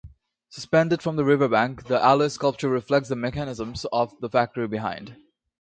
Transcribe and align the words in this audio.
Suspended 0.49 0.99
from 1.03 1.15
the 1.15 1.23
riverbank, 1.23 1.83
the 1.85 2.03
alloy 2.03 2.27
sculpture 2.27 2.69
reflects 2.69 3.09
the 3.09 3.15
mechanisms 3.15 3.85
of 3.93 4.19
the 4.19 4.31
factory 4.31 4.67
behind. 4.67 5.15